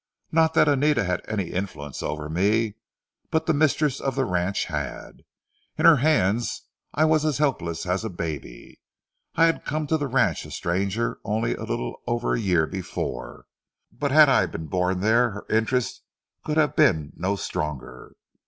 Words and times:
Not 0.31 0.55
that 0.55 0.67
Anita 0.67 1.03
had 1.03 1.21
any 1.27 1.49
influence 1.51 2.01
over 2.01 2.27
me, 2.27 2.73
but 3.29 3.45
the 3.45 3.53
mistress 3.53 3.99
of 4.01 4.15
the 4.15 4.25
ranch 4.25 4.65
had. 4.65 5.21
In 5.77 5.85
her 5.85 5.97
hands 5.97 6.63
I 6.91 7.05
was 7.05 7.23
as 7.23 7.37
helpless 7.37 7.85
as 7.85 8.03
a 8.03 8.09
baby. 8.09 8.79
I 9.35 9.45
had 9.45 9.63
come 9.63 9.85
to 9.85 9.99
the 9.99 10.07
ranch 10.07 10.43
a 10.43 10.49
stranger 10.49 11.19
only 11.23 11.53
a 11.53 11.65
little 11.65 12.01
over 12.07 12.33
a 12.33 12.39
year 12.39 12.65
before, 12.65 13.45
but 13.91 14.09
had 14.09 14.27
I 14.27 14.47
been 14.47 14.65
born 14.65 15.01
there 15.01 15.29
her 15.29 15.45
interest 15.51 16.01
could 16.43 16.57
have 16.57 16.75
been 16.75 17.13
no 17.15 17.35
stronger. 17.35 18.15